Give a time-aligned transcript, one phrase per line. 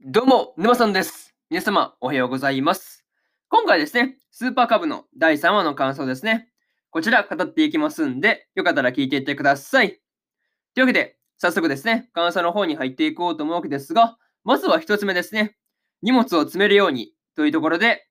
[0.00, 1.34] どうも、沼さんです。
[1.50, 3.04] 皆様、おはようございます。
[3.48, 6.48] 今回ですね、スーパーカブの第3話の感想ですね。
[6.90, 9.98] こちら語っていきますんで、よかったら聞いていってください。
[10.74, 15.56] というわけで、早速ですね、感想の方に入っていこうと思うわけですが、まずは一つ目ですね。
[16.00, 18.06] 荷物を詰めるようにというところで、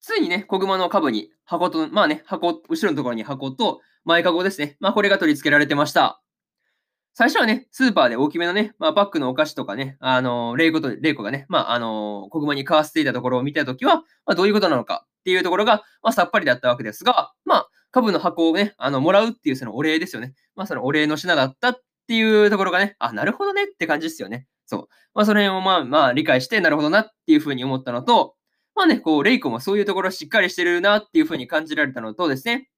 [0.00, 4.78] ついにね、小熊の株に箱と、まあね、箱、後ろのところに箱と前かごですね。
[4.80, 6.22] まあこれが取り付けられてました。
[7.14, 20.32] 最初はね、スーパーで大きめのね、まあ、パックのお菓子とかね、あのー、レイコと、レイコがね、まあ、あのー、小熊に買わせていたところを見たときは、まあ、どういうことなのかっていうところが、まあ、さっぱりだったわけですが、まあ、株の箱をね、あの、もらうっていうそのお礼ですよね。
[20.56, 24.46] まあ、そのお礼の品だったっていうところがね、あ、なるほどねって感じですよね。
[24.64, 24.88] そう。
[25.14, 28.36] まあ、その辺をまあ、まあ、理解して、なるほどなっていうふうに思ったのと、
[28.74, 32.70] まあね、こう、レイコもそういうところしっかりしてるなっていうふうに感じられたのとですね、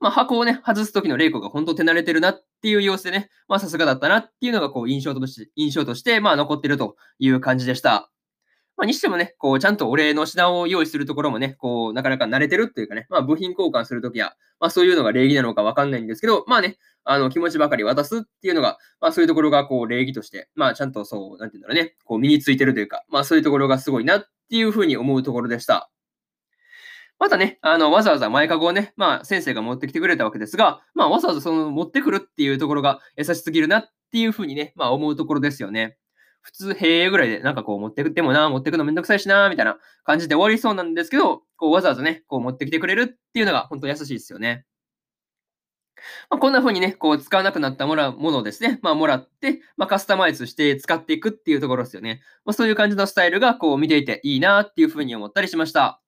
[0.00, 8.10] まあ、箱をね、外す時のレイコが本当手慣れてるなっていう様子でね、まあ、さすがだったなっていうのが、こう、印象として、印象として、まあ、残ってるという感じでした。
[8.76, 25.91] まあ、にしてもね、こう、ちゃんとお礼の品を用意するところもね、こう、なかなか慣れてるっていうかね、まあ、部品交換するときや、まあ、そういうのが礼儀なのかわかんないんですけど、まあね、あの、気持ちばかり渡すっていうのが、まあ、そういうところが、こう、礼儀として、まあ、ちゃんとそう、なんていうんだろうね、こう、身についてるというか、まあ、そういうところがすごいなっていうふうに思うところでした。
[27.22, 35.96] またね、あの、わざわざ前かごをね、まあ、先生が持ってきてくれたわけですが、まあ、わざわざその持ってくるっていうところが優しすぎるなっていうふうにね、まあ、思うところですよね。
[36.40, 44.64] 普通、へえぐらいで、なんかこう、持ってくってもな、持ってくのめんどくさいしな、みたいな感じで終わりそうなんですけど、こう、わざわざね、こう、持ってきてくれるっていうのが、本当優しいですよね。
[46.28, 52.20] まあ、こんな風にね、こう、使わなくなったものものをですね、まあ、もらって、まあ、カスタマイズして使っていくっていうところですよね。
[52.44, 56.01] まあ、そういう感じのスタイルが、こう、見ていていいなっていう風に思ったりしました。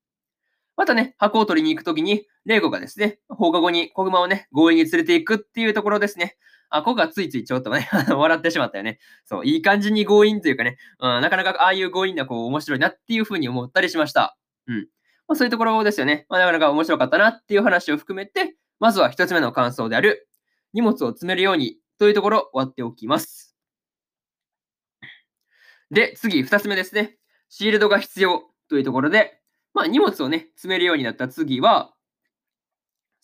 [0.77, 6.37] またね、箱を取りに行くときに、レイコがですね、放課後に子熊をね、強引に連れていくっていうところですね。
[6.71, 8.99] あ、ここがついついちょっとね、 笑ってしまったよね。
[9.25, 14.37] そう、いい感じに強引というかね、うん、なかなかああいう強引な、こう、面白いなっていうふうに思ったりしました。
[14.67, 14.89] うん。
[15.29, 16.27] まあ、そういうところですよね。
[16.29, 20.29] まあ、なかなか面白かったなっていう話を含めて、まずは一つ目の感想である、
[20.73, 23.57] 荷物を詰めるようにというところ終わっておきます。
[25.91, 27.17] で、次、二つ目ですね。
[27.49, 29.41] シールドが必要というところで、
[29.75, 31.93] まあ、荷物をね、詰めるようになった次は、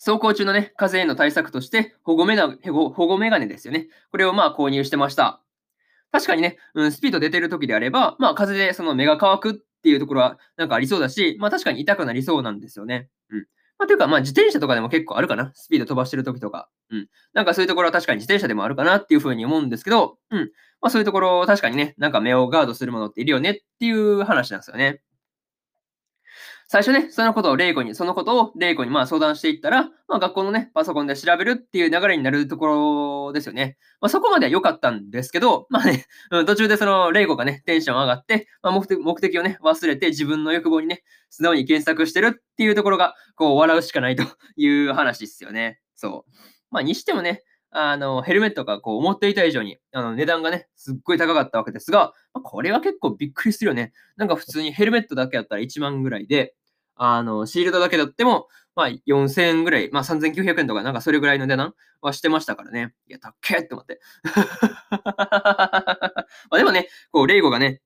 [0.03, 3.87] 走行中のね、風への対策として保護メガ、保護メガネですよね。
[4.09, 5.41] これをまあ購入してました。
[6.11, 13.09] 確かにね、うん、スピード出てる時であれば、まあ風でその目が乾くっていうところはなんかありそうだし、まあ確かに痛くなりそうなんですよね。
[13.29, 13.39] うん。
[13.77, 15.51] まあというか、まあ自転車とかでも結構あるかな。
[15.53, 16.67] スピード飛ばしてる時とか。
[16.89, 17.07] うん。
[17.33, 20.51] なんかそういうところは確かに自転車でもあるかなっていうふうに思うんですけど、うん。
[20.81, 25.01] まあそういうところ確かにね、なんか目をガードするものっているよねっていう話なんですよね。
[26.71, 33.75] 最初ね、そのことをレイコに、そのことをレイコにまあ相談していったら、まあ学校のね、パソコンで調べるっていう流れになるところですよね。
[33.99, 44.23] まあそこまでは良かったんですけど、まあね、うん、途中でそのレイコがね、テンション上がって、まあ目的目的をね、忘れて自分の欲望にね、素直に検索してるっていうところが、こう笑うしかないと
[44.55, 45.81] いう話ですよね。
[45.97, 46.31] そう。
[46.69, 53.93] まあにしてもね、あの、ヘルメットがこう思っていた以上に、あの、値段がね、すっごい高かったわけですが、ま、これは結構びっくりするよね。
[54.17, 56.53] なんか普通にヘルメットだけやったら1万ぐらいで、
[57.03, 62.93] あの、シールドだけだっても、まあ、4000円ぐらい、まあ、3900円とか、なんかそれぐらいの値段はしてましたからね。
[63.07, 63.99] いや、たっけーって思って。
[66.51, 67.81] までもね、こう、レイゴがね、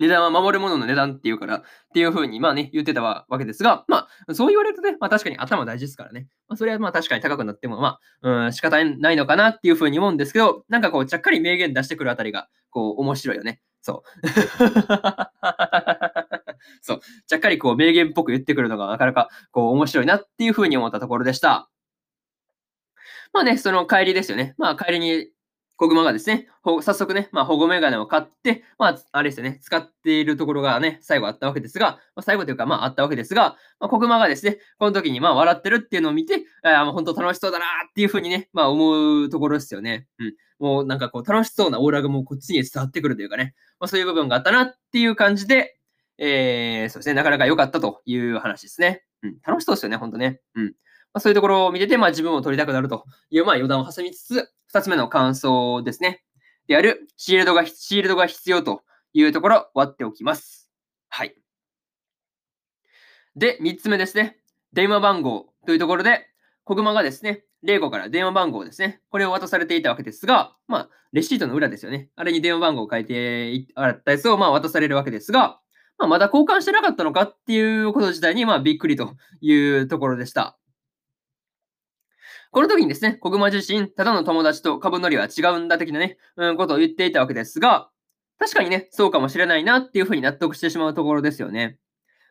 [0.00, 1.62] 値段は守るものの値段っていうから、っ
[1.94, 6.26] ていうふうに、まあね、言ってたわけですが、まあ、そう言われるとね、まあ確かに頭大事ですからね。
[6.48, 13.60] まあ、それはまあ確かに高くなっても、まあ、うん、仕方ないのかなっていうふうに思うんですけど、なんかこう、ちゃっかり名言出してくるあたりが、こう、面白いよね。
[13.80, 14.24] そう。
[16.82, 17.00] そう。
[17.26, 21.70] ちゃっかりこう名言っぽく言ってくるのがなかなかこう面白いなっていうふうに思ったところでした。
[23.32, 24.54] まあね、その帰りですよね。
[24.58, 25.28] まあ帰りに
[25.76, 40.06] 小熊がですね、早速ね、まあ保護メガネを買って、まああれですよね、使っているところがね、最後あったわけですが、まあ、最後というかまああったわけですが、まあ、小熊がですね、この時にまあ笑ってるっていうのを見て、あもう本当楽しそうだなっていうふうにね、まあ思うところですよね。
[40.20, 40.34] うん。
[40.60, 45.73] もうなんかこう楽しそうなオーラがもうこっちに伝わってくるというかね、まあそういう部分があったなっていう感じで、
[46.18, 49.04] えー、そうですね、なかなか良かったという話ですね。
[49.22, 50.40] うん、楽しそうですよね、ほんとね。
[50.54, 50.66] うん。
[50.66, 50.72] ま
[51.14, 56.24] あ、そういうところを見てて、まあ自分を取りたくなるという、まあ余談を挟みつつ、二つ目の感想ですね。
[56.66, 58.82] である、シールドが、シールドが必要と
[59.12, 60.70] いうところ、割っておきます。
[61.08, 61.34] はい。
[63.36, 64.38] で、三つ目ですね。
[64.72, 66.28] 電話番号というところで、
[66.64, 69.00] 小熊がですね、レイコから電話番号ですね。
[69.10, 72.10] これを渡されていたわけですが、まあ、レシートの裏ですよね。
[72.14, 75.60] あれに電話番号を書いてあったやつを、まあ、渡されるわけですが、
[75.98, 80.58] まあ、まだ交換してなかったのかっていうこと自体に、まあ、びっくりというところでした。
[82.50, 87.90] この時にですね、小熊自身、ただの友達と株乗りは違うんだ的なね、うん、ことを言っていたわけですが、
[88.38, 91.78] 確かにね、そうかもしれないなっていうふうに納得してしまうところですよね。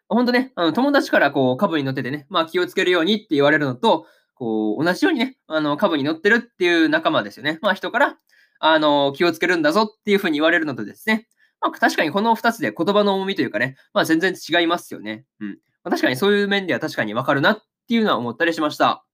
[0.07, 4.05] ほんとね、あの、友達からこう、株に乗っててね、まあ、気をつけるようにって言われるのと、
[4.35, 7.59] こう、同じようにね、あの、株に乗ってるっていう仲間ですよね。
[7.61, 8.17] まあ、人から、
[8.59, 11.27] あの、気をつけるんだぞっていうふうに言われるのとですね、
[11.63, 15.25] まあ、確かにこの2つで言葉の重みというかね、まあ、全然違いますよね。
[15.39, 15.49] うん。
[15.49, 15.55] ま
[15.85, 19.05] あ、確かにそういう面では確かにわかるなっていうのは思ったりしました。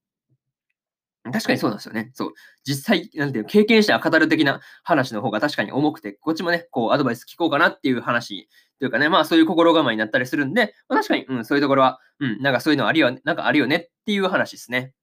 [1.23, 2.09] 確かにそうなんですよね。
[2.13, 2.33] そう。
[2.63, 8.49] 実際、なんていう、経験者が語る的な話の方が確かに重くて、こっちもね、こう、アドバイス聞こうかなっていう話
[8.79, 14.93] というかね、まあそういう心構えになったりするんで、まあ、確かに、うん、そういうところは、うん、なんかそういうのあるよ、なんかあるよねっていう話ですね。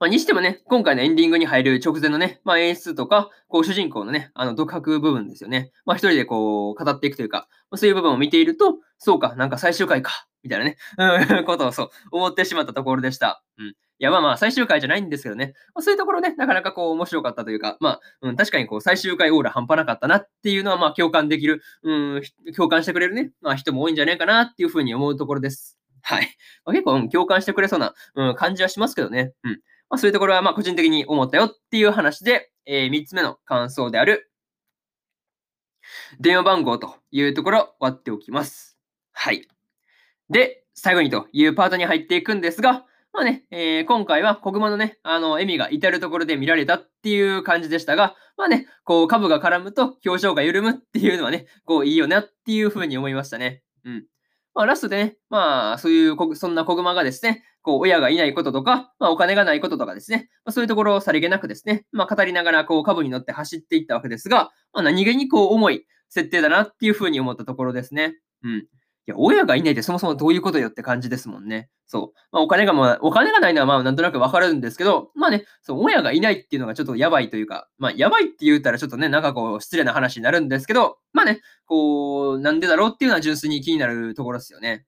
[0.00, 5.72] まあ、にしてもね、今回のエンディングに入る直前のね、まあ、演出とか、こう主人公のね、あの独白部分ですよね。
[5.84, 13.42] まあ、一人でこう語っていくというか、そういう部分を見ていると、そうか、なんか最終回か、みたいなね、うん、 ことをそう思ってしまったところでした。
[13.58, 13.66] うん。
[13.66, 15.52] いや、まあまあ、最終回じゃないんですけどね。
[15.74, 22.22] まあ、そういうところね、なかなかこう面白かったというか、まあ、うん、確かにこう最終回オーラ半端なかったなっていうのは、まあ共感できる、うん、
[22.56, 25.78] 共感してくれるね、まあ人も多いんじゃないかなっていうふうに思うところです。
[26.00, 26.28] はい。
[26.64, 29.34] まあ、結構、うん、共感してくれそうな、うん、感じはしますけどね。
[29.44, 29.60] うん。
[29.90, 34.30] まあ、そういうところは、まあ、個人的に思ったよっていう話で、えー、3つ目の感想である、
[36.20, 38.78] 電話番号というところ、割っておきます。
[39.12, 39.48] はい。
[40.30, 53.62] で、最後にというパートに入っていくんですが、まあね、えー、今回は小熊のね、あの、笑みが至るところで見られたっていう感じでしたが、まあね、こう、株が絡むと表情が緩むっていうのはね、こう、いいよなっていうふうに思いましたね。
[53.84, 54.06] うん。
[54.54, 68.16] まあ、ラストでね、まあ、そういう、そんな子熊がですね、こう、親がいないこととか、まあ、お金がないこととかですね、まあ、そういうところをさりげなくですね、まあ、語りながら、こう、株に乗って走っていったわけですが、まあ、何気にこう、重い設定だなっていうふうに思ったところですね。
[68.42, 68.66] うん。
[69.06, 71.68] いや、親がいないってそもそもどういうことよって感じですもんね。
[71.86, 72.18] そう。
[72.32, 84.84] まあ、お金が、まあ、お金がないのはまあ、なんとなくわかるんですけど、まあね、そう、親がいないっていうのがちょっとやばいというか、まあ、やばいって言ったらちょっとね、なんかこう、失礼な話になるんですけど、まあね、こう、なんでだろうっていうのは純粋に気になるところですよね。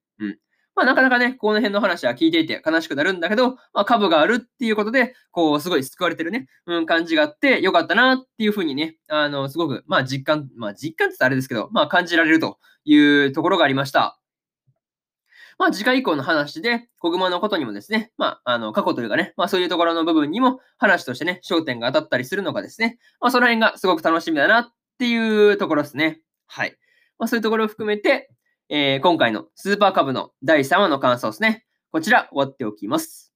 [0.75, 14.19] まあ、なかなかね、この辺の話は聞いていて悲しくなるんだけど、まあ、株があるっていうことで、こう、すごい救われてるね、うん、感じがあって、よかったなっていうふうにね、あの、すごく、まあ、実感、まあ、実感って言ったらあれですけど、まあ、感じられるというところがありました。
[15.59, 26.21] まあ、次回以降の話で、小熊のことにもですね、まあ、あの、過去というかね、まあ、そういうところの部分にも話としてね、焦点が当たったりするのがですね、まあ、その辺がすごく楽しみだなっていうところですね。
[26.47, 26.77] はい。
[27.19, 28.31] まあ、そういうところを含めて、
[28.75, 31.67] えー、今回のスーパーカブの第3話の感想ですね。
[31.91, 33.31] こちら、終わっておきます。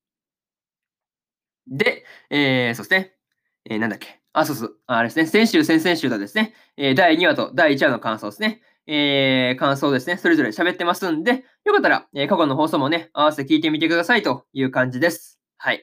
[1.67, 3.19] で、えー、そして、
[3.67, 4.23] えー、なんだっけ。
[4.33, 4.79] あ、そうそう。
[4.87, 5.27] あれですね。
[5.27, 8.63] 先週、先々週とですね、えー、第2話と第1話の感想ですね。
[8.87, 10.17] えー、感想ですね。
[10.17, 15.39] それぞれ喋ってますんで、よかったら、えー、過去の放送もね、合わせて聞いてみてくださいという感じです。
[15.59, 15.77] はい。
[15.77, 15.79] っ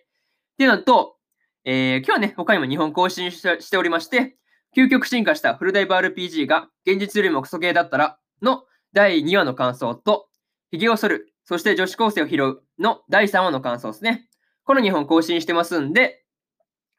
[0.58, 1.18] ていうのと、
[1.64, 4.36] えー、今日はね、他にも日本更新しておりまして、
[4.76, 10.30] 究極進化したフルダイブ RPG が現実よりもクソゲーだったらの第2話の感想と、
[10.72, 14.28] 髭を剃る、そして女子高生を拾うの第3話の感想ですね。
[14.63, 16.24] この2本更新してますんで、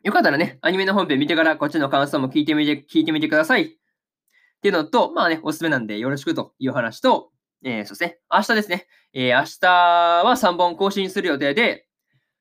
[0.02, 3.62] よかったらね、アニメの本編見てからこっちの感想も聞いてみて、聞いてみてください。
[3.64, 3.69] っ
[4.61, 7.31] ていうのと、まあね、おすすめなんでよろしくという話と、
[7.64, 11.87] えー、そうですね、明日ですね、えー、明日は3本更新する予定で、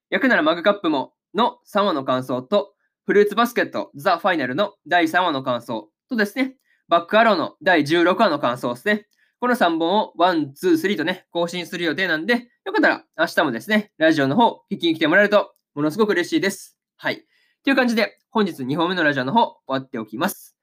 [0.10, 2.74] 焼くならマグカップもの3話の感想と、
[3.06, 6.56] フルーツバスケットザ・ファイナルの第3話の感想とですね、
[6.88, 9.08] バックアローの第16話の感想ですね。
[9.44, 16.78] この3本を1、2、3とね、更新する予定なんで、よかったら明日もですね、ラジオの方、聞きに来てもらえると、ものすごく嬉しいです。
[16.96, 17.26] はい。
[17.62, 20.56] という感じで、本日2本目のラジオの方、終わっておきます。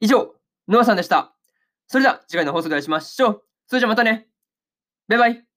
[0.00, 0.34] 以上、
[0.66, 1.36] ノアさんでした。
[1.86, 3.42] それでは次回の放送でお会いしましょう。
[3.68, 4.26] それじゃまたね。
[5.06, 5.55] バイバイ。